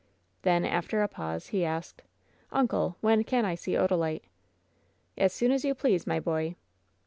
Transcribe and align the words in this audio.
Then, 0.41 0.65
after 0.65 1.03
a 1.03 1.07
pause, 1.07 1.49
he 1.49 1.63
asked: 1.63 2.01
"Uncle, 2.51 2.97
when 3.01 3.23
can 3.23 3.45
I 3.45 3.53
see 3.53 3.73
Odalite?" 3.73 4.23
"As 5.15 5.31
soon 5.31 5.51
as 5.51 5.63
you 5.63 5.75
please, 5.75 6.07
my 6.07 6.19
boy!" 6.19 6.55